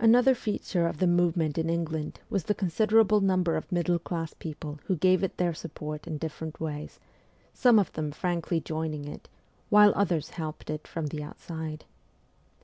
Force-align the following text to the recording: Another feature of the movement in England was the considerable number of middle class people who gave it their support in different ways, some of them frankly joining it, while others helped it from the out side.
Another 0.00 0.34
feature 0.34 0.88
of 0.88 0.98
the 0.98 1.06
movement 1.06 1.56
in 1.56 1.70
England 1.70 2.18
was 2.28 2.42
the 2.42 2.56
considerable 2.56 3.20
number 3.20 3.54
of 3.54 3.70
middle 3.70 4.00
class 4.00 4.34
people 4.34 4.80
who 4.86 4.96
gave 4.96 5.22
it 5.22 5.36
their 5.36 5.54
support 5.54 6.08
in 6.08 6.18
different 6.18 6.58
ways, 6.60 6.98
some 7.52 7.78
of 7.78 7.92
them 7.92 8.10
frankly 8.10 8.60
joining 8.60 9.04
it, 9.06 9.28
while 9.68 9.92
others 9.94 10.30
helped 10.30 10.70
it 10.70 10.88
from 10.88 11.06
the 11.06 11.22
out 11.22 11.38
side. 11.38 11.84